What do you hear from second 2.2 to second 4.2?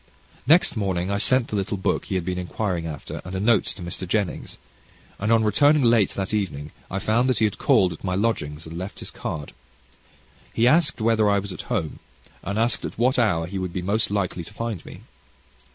been inquiring after, and a note to Mr.